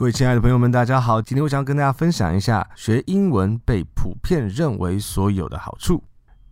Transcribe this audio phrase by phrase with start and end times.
[0.00, 1.20] 各位亲爱的朋友们，大家好！
[1.20, 6.02] 今天我想要跟大家分享一下学英文被普遍认为所有的好处。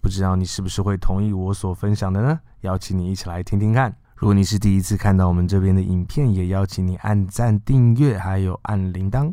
[0.03, 2.39] 不知道你是不是会同意我所分享的呢？
[2.61, 3.97] 邀请你一起来听听看。
[4.17, 9.33] 如果你是第一次看到我们这边的影片，也邀请你按赞、订阅，还有按铃铛。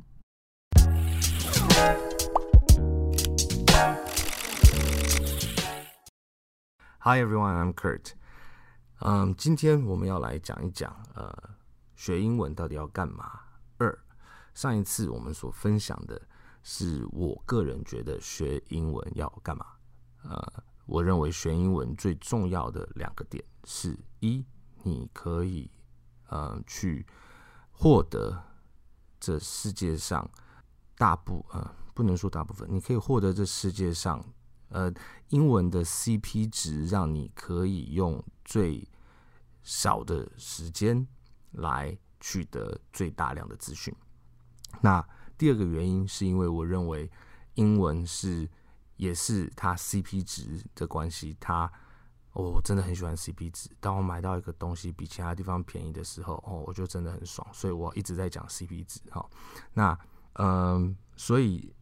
[6.99, 8.11] Hi everyone, I'm Kurt。
[9.01, 11.37] 嗯，今天我们要来讲一讲，呃，
[11.97, 13.25] 学英文到底要干嘛？
[13.77, 14.04] 二。
[14.55, 16.19] 上一次我们所分享的
[16.63, 19.67] 是我个人觉得学英文要干嘛？
[20.23, 24.43] 呃，我认为学英文最重要的两个点是：一，
[24.81, 25.69] 你可以
[26.29, 27.05] 呃去
[27.69, 28.41] 获得
[29.19, 30.27] 这世界上
[30.97, 34.23] 大部呃不能说大部分，你可以获得这世界上
[34.69, 34.91] 呃
[35.29, 38.87] 英文的 CP 值，让你可以用最
[39.63, 41.05] 少的时间
[41.51, 43.93] 来取得最大量的资讯。
[44.81, 45.05] 那
[45.37, 47.09] 第二个原因是因为我认为
[47.55, 48.47] 英文是
[48.97, 51.71] 也是它 CP 值的关系，它
[52.33, 53.69] 我真的很喜欢 CP 值。
[53.79, 58.99] 当我买到一个东西比其他地方便宜的时候，哦，我就真的很爽，所以我一直在讲 CP 值。
[59.09, 59.25] 哈，
[59.73, 59.97] 那
[60.33, 61.73] 嗯，所以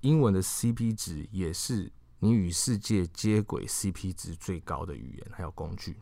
[0.00, 5.98] 英文的 CP 值也是你与世界接轨 CP 值最高的语言还有工具。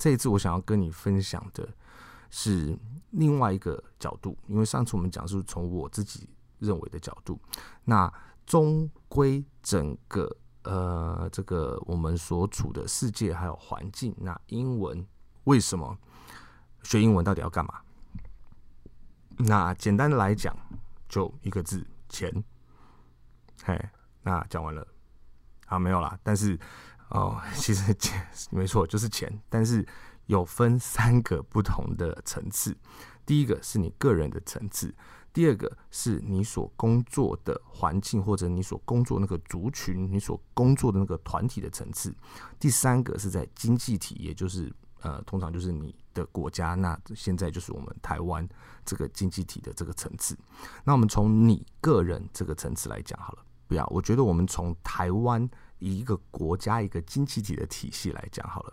[0.00, 1.68] 这一次我想要跟你分享的。
[2.36, 2.76] 是
[3.10, 7.40] 另外一个角度，因为上次我们讲是从我自己认为的角度，
[7.84, 8.12] 那
[8.44, 15.06] 终归整个呃这个我们所处的世界还有环境，那英文
[15.44, 15.96] 为什么
[16.82, 17.80] 学英文到底要干嘛？
[19.38, 20.52] 那简单的来讲，
[21.08, 22.44] 就一个字钱。
[23.62, 23.80] 嘿，
[24.22, 24.84] 那讲完了，
[25.66, 26.18] 啊，没有啦。
[26.24, 26.58] 但是
[27.10, 29.86] 哦， 其实钱没错，就是钱，但是。
[30.26, 32.76] 有分三个不同的层次，
[33.26, 34.94] 第一个是你个人的层次，
[35.32, 42.14] 第二个是你所工作的环境或者你所工作那个族群、你所工作的那个团体的层次，
[42.58, 48.48] 第三个是在经济体，也就是呃，通常就是你的国家，那现在就是我们台湾
[48.84, 50.38] 这个经济体的这个层次。
[50.84, 55.46] 那我们从你个人这个层次来讲好了，不要，我觉得我们从台湾
[55.78, 58.72] 一个国家一个经济体的体系来讲好了。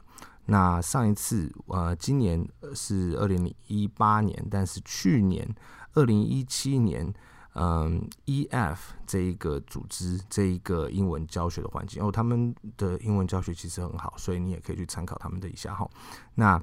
[0.51, 2.45] 那上一次，呃，今年
[2.75, 5.47] 是二零一八年，但是去年
[5.93, 7.13] 二零一七年，
[7.53, 15.89] 嗯，EF 这一个组织这一个英文教学的环境，哦，他们的英文教学其实很好，所以你也可以去参考他们的一下哈。
[16.35, 16.61] 那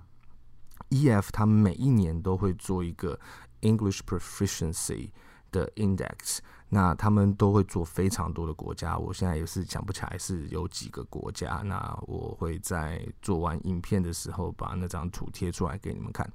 [0.91, 3.19] EF 他们每一年都会做一个
[3.63, 5.09] English Proficiency
[5.51, 6.39] 的 Index。
[6.71, 11.63] 那他们都会做非常多的国家，我现在也是想不起来是有几个国家。
[11.65, 16.31] 那我会在做完影片的时候把那张图贴出来给你们看。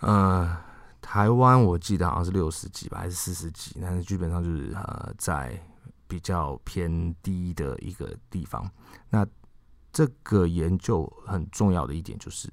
[0.00, 0.54] 呃，
[1.00, 3.78] 台湾我记得好像是六十几吧，还是四十几？
[3.80, 5.58] 但是基本上就是呃在
[6.06, 8.70] 比较偏低的一个地方。
[9.08, 9.26] 那
[9.90, 12.52] 这个研究很重要的一点就是，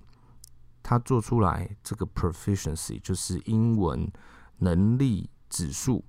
[0.81, 4.09] 他做出来这个 proficiency 就是英文
[4.57, 6.03] 能力指数。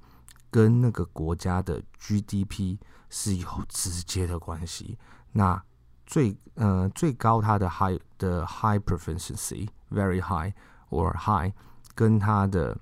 [0.49, 2.79] 跟那个国家的 GDP
[3.11, 4.97] 是有直接的关系。
[5.33, 5.62] 那
[6.07, 10.55] 最呃最高它的 high 的 high proficiency very high
[10.89, 11.53] or high，
[11.95, 12.79] 跟它的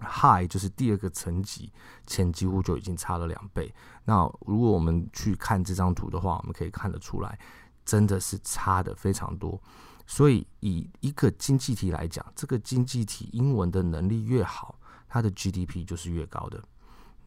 [0.00, 1.70] high 就是第二个层级，
[2.06, 3.74] 前几乎就已经差了两倍。
[4.04, 7.38] 那如果我们去看这张图的话，我们可以看得出来，
[7.84, 9.60] 真的是差的非常多。
[10.06, 14.78] 所以以一个经济体来讲，这个经济体英文的能力越好，
[15.08, 16.62] 它的 GDP 就是越高的。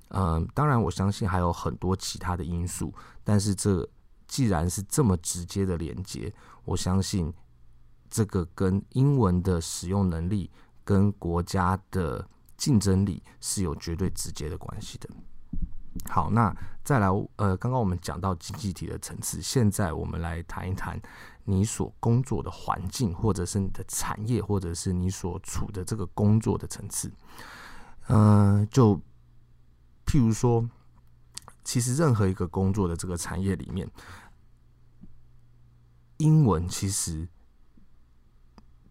[0.09, 3.87] 嗯，当然，我相信还有很多其他的因素，但是这
[4.27, 6.33] 既然是这么直接的连接，
[6.65, 7.31] 我相信
[8.09, 10.49] 这个跟英文的使用能力
[10.83, 15.07] 跟国家的竞争力是有绝对直接的关系的。
[16.05, 20.99] 好，那再来，呃，刚刚我们讲到经济体的层次，现在我们来谈一谈
[21.49, 27.11] 你所工作的环境，或者是你的产业，或者是你所处的这个工作的层次。
[28.07, 28.99] 嗯，就。
[30.11, 30.67] 譬如说，
[31.63, 33.87] 其实任何一个工作的这个产业里面，
[36.17, 37.29] 英文其实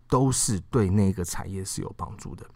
[0.09, 2.49] 都是对那个产业是有帮助的。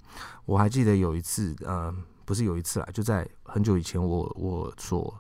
[0.45, 1.93] 我还记得有一次，呃，
[2.25, 5.13] 不是有一次啊，就在很久以前，我我所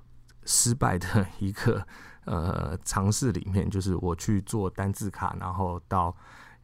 [0.45, 1.87] 失败的一个
[2.25, 6.15] 呃尝试里面，就是我去做单字卡，然后到。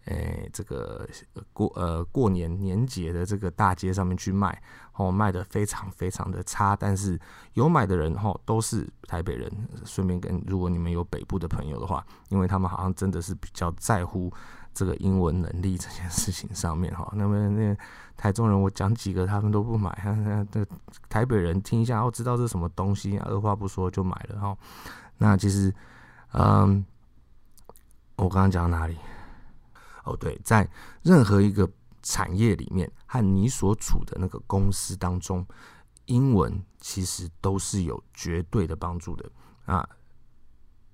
[0.09, 1.07] 诶、这个
[1.53, 4.61] 过呃过年年节的这个大街上面去卖，
[4.95, 7.19] 哦，卖的非常非常的差，但是
[7.53, 9.51] 有买的人哈都是台北人。
[9.85, 14.33] 顺便跟如果你们有北部的朋友的话，因为他们好像真的是比较在乎
[14.73, 17.11] 这个英文能力这件事情上面哈。
[17.15, 17.77] 那么那
[18.17, 20.67] 台中人我讲几个他们都不买，那那
[21.09, 24.57] 台北人听一下，哦，知道这是什么东西，二话不说就买了哈。
[25.19, 25.73] 那其实，
[26.33, 26.85] 嗯，
[28.17, 28.97] 我刚刚讲到哪里？
[30.09, 30.69] 哦，对，在
[31.03, 31.71] 任何一个
[32.03, 35.47] 产业里面和你所处的那个公司当中，
[36.07, 39.31] 英文其实都是有绝对的帮助的
[39.67, 39.87] 啊。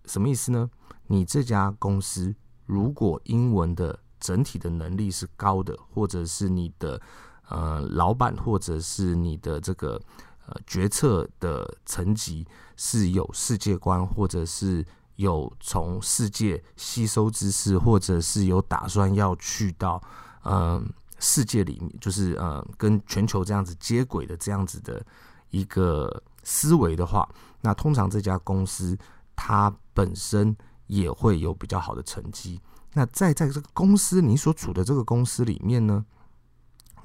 [0.06, 0.68] 什么意思呢？
[1.06, 2.34] 你这家公司
[2.66, 7.00] 如果英文的整体的能力是高的，或者是你的
[7.48, 10.00] 呃老板，或者是你的这个
[10.46, 12.46] 呃决策的层级
[12.76, 14.84] 是有世界观，或者是
[15.16, 20.02] 有从世界吸收知识，或者是有打算要去到
[20.44, 20.86] 嗯、
[21.18, 25.04] 世界里面，就是呃跟全球这样子接轨的这样子的
[25.50, 27.28] 一个思维的话，
[27.60, 28.96] 那通常这家公司
[29.36, 30.56] 它本身。
[30.86, 32.60] 也会有比较好的成绩。
[32.92, 36.04] 那在在这个公司，你所处的这个公司里面呢，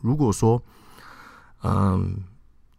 [0.01, 0.61] 如果说，
[1.63, 2.21] 嗯，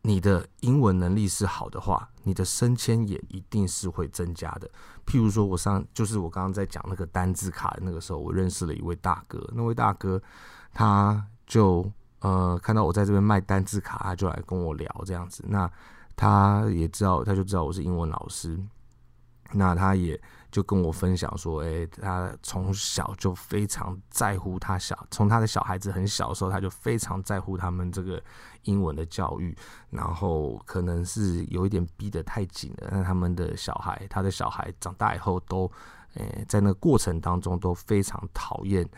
[0.03, 4.71] 你的英文能力是好的话，你的升迁也一定是会增加的。
[5.07, 9.47] 譬如说，我上就是我刚刚在讲那个单字卡的那个时候，我认识了一位大哥。
[9.55, 10.21] 那位大哥，
[10.73, 15.45] 他就呃看到我在这边卖单字卡，他就来跟我聊这样子。
[15.47, 15.71] 那
[16.17, 18.59] 他也知道，他就知道我是英文老师。
[19.53, 20.21] 那他也。
[20.51, 28.23] 就跟我分享说，诶，他从小就非常在乎他小，从他的小孩子很小的时候，他就非常在乎他们这个
[28.65, 29.57] 英文的教育，
[29.91, 35.71] 然后可能是有一点逼得太紧了，那他们的小孩，他的小孩长大以后都，
[36.15, 38.89] 诶，在那个过程当中都非常讨厌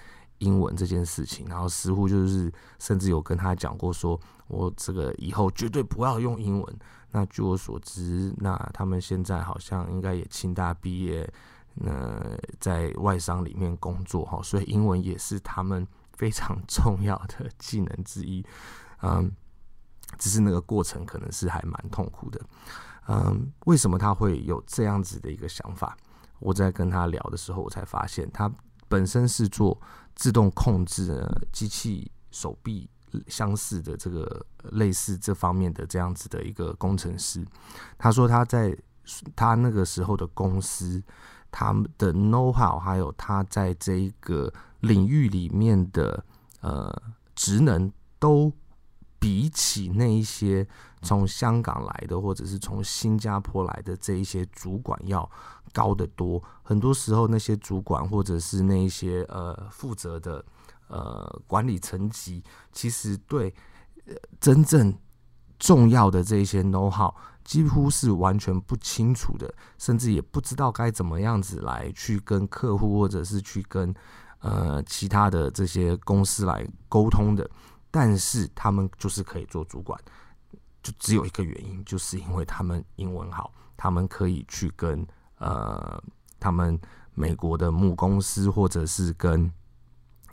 [0.42, 4.18] 英文这件事情，然后似乎就是甚至有跟他讲过说，
[4.48, 6.78] 我这个以后绝对不要用英文。
[7.12, 11.30] 那据我所知，那他们现在好像应该也清大毕业，
[11.74, 18.44] 那在外商里面工作哈，所以英文也是他们非常重要的技能之一。
[19.02, 19.30] 嗯，
[20.18, 22.40] 只是那个过程可能是还蛮痛苦的。
[23.08, 25.96] 嗯，为什么他会有这样子的一个想法？
[26.38, 28.50] 我在跟他聊的时候，我才发现他
[28.92, 29.80] 本身是做
[30.14, 32.86] 自动控制机器手臂。
[33.28, 37.46] 相似的这个类似这方面的这样子的一个工程师，
[37.98, 38.74] 他说他在
[39.36, 41.02] 他那个时候的公司，
[41.50, 44.50] 他们的 know how 还有他在这一个
[44.80, 46.24] 领域里面的
[46.62, 46.90] 呃
[47.34, 48.50] 职能，都
[49.22, 50.66] 比起那一些
[51.00, 55.30] 从香港来的或者是从新加坡来的这一些主管要
[55.72, 56.42] 高得多。
[56.62, 60.44] 很多时候那些主管或者是那一些呃负责的。
[60.88, 63.54] 呃，管理层级其实对
[64.38, 64.94] 真正
[65.58, 67.10] 重要的这些 know how
[67.44, 73.94] 几乎是完全不清楚的，甚至也不知道该怎么样子来去跟客户或者是去跟
[74.40, 77.48] 呃其他的这些公司来沟通的。
[77.92, 79.96] 但是他们就是可以做主管，
[80.82, 85.06] 就只有一个原因，就是因为他们英文好，他们可以去跟
[85.38, 86.02] 呃
[86.40, 86.76] 他们
[87.14, 89.48] 美国的母公司或者是跟。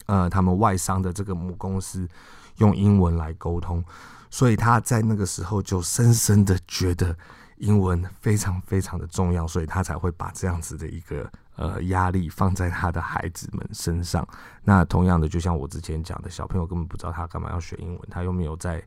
[0.05, 2.09] 呃，他们外商的这个母公司
[2.55, 3.85] 用英文来沟通，
[4.31, 7.15] 所以他在那个时候就深深的觉得
[7.57, 14.25] 英文非常非常的重要，所以他才会把这样子的一个呃压力放在他的孩子们身上。
[14.63, 18.79] 那同样的，就像我之前讲的，小朋友根本不知道他干嘛要学英文，他又没有在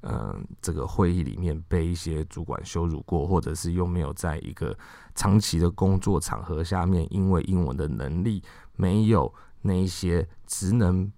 [0.00, 4.76] 嗯、呃、这个会议里面被一些主管羞辱过，或者是又没有在一个
[5.14, 8.42] 长期的工作场合下面，因为英文的能力
[8.74, 9.32] 没有。
[9.62, 11.10] 那一些职能，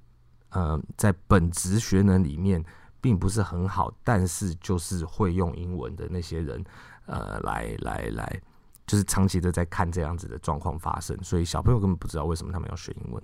[0.48, 2.64] 呃，在本职学能里面
[2.98, 6.64] 并不是很好，但是就是会用英文的那些人，
[7.04, 8.40] 呃，来来来，
[8.88, 13.22] 就是长期的在看这样子的状况发生，所以小朋友根本不知道为什么他们要学英文。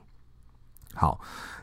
[0.95, 1.21] 好，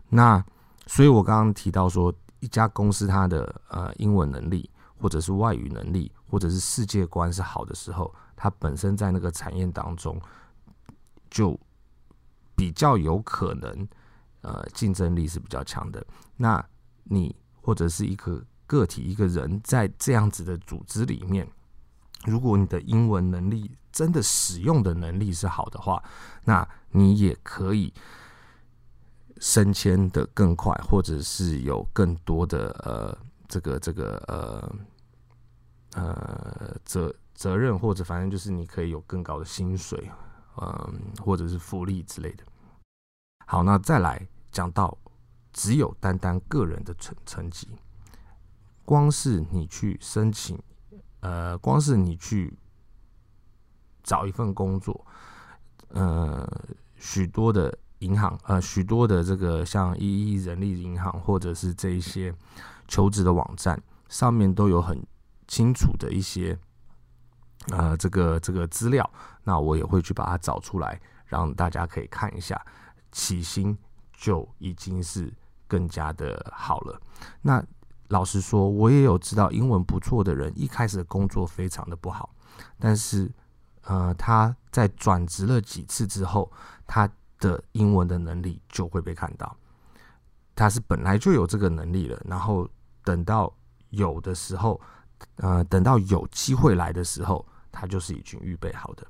[0.09, 0.43] 那
[0.87, 10.19] 所以我刚刚提到说，一家公司它的呃英文能力，或者是外语能力，或者是世界观是好的时候，它本身在那个产业当中
[11.29, 11.57] 就。
[12.53, 13.87] 比较有可能，
[14.41, 16.05] 呃，竞争力是比较强的。
[16.37, 16.63] 那
[17.05, 21.47] 你或者是一个个体、一个人在这样子的组织里面，
[22.23, 26.01] 如果你的英文能力真的使用的能力是好的话，
[26.45, 27.93] 那你也可以
[29.39, 33.17] 升迁的更快，或者是有更多的呃，
[33.47, 34.75] 这个这个呃
[35.95, 40.09] 呃责责任，或者反正就是你可以有更高的薪水，
[40.57, 42.43] 嗯、或者是福利之类的。
[43.47, 44.97] 好，那再来讲到
[45.51, 47.67] 只有单单个人的成成绩，
[48.85, 50.57] 光是你去申请，
[51.21, 52.53] 呃，光是你去
[54.03, 55.05] 找一份工作，
[55.89, 56.47] 呃，
[56.95, 62.33] 许多的银行，呃，许多的这个像一一人力银行或者是这一些
[62.87, 65.01] 求职的网站上面都有很
[65.47, 66.57] 清楚的一些
[67.69, 69.09] 呃这个这个资料，
[69.43, 72.59] 那我也会去把它找出来，让大家可以看一下。
[73.13, 73.77] 起薪
[74.13, 75.33] 就已经是
[75.67, 76.97] 更加的好了。
[77.41, 77.61] 那
[78.07, 82.33] 老实说，我也有知道英文不错的人，一开始的工作非常的不好，
[82.79, 83.29] 但是
[83.83, 86.51] 呃他在转职了几次之后，
[86.85, 87.09] 他
[87.39, 89.55] 的英文的能力就会被看到。
[90.55, 92.69] 他是本来就有这个能力了，然后
[93.03, 93.51] 等到
[93.89, 94.79] 有的时候，
[95.37, 99.07] 呃，等到有机会来的时候，他就是已经预备好的，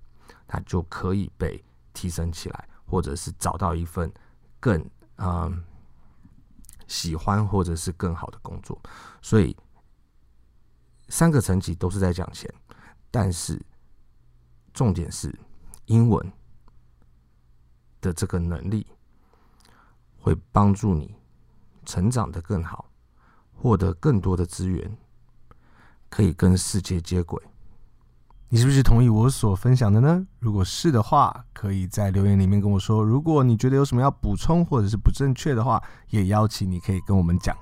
[0.48, 1.62] 他就可以被
[1.94, 4.12] 提升起来，或者是找到一份
[4.60, 4.84] 更
[5.18, 5.64] 嗯、
[6.88, 8.80] 喜欢或者是更好的工作。
[9.22, 9.56] 所以
[11.10, 12.52] 三个层级都是在讲钱，
[13.10, 13.62] 但是
[14.74, 15.34] 重点是
[15.86, 16.32] 英文。
[18.02, 18.88] 的这个能力
[20.20, 21.14] 会帮助你
[21.86, 22.90] 成长得更好，
[23.54, 24.98] 获得更多的资源，
[26.10, 27.40] 可以跟世界接轨。
[28.50, 30.26] 你是不是同意我所分享的呢？
[30.40, 33.04] 如果是的话，可以在留言里面跟我说。
[33.04, 37.56] 如果你觉得有什么要补充或者是不正确的话，也邀请你可以跟我们讲。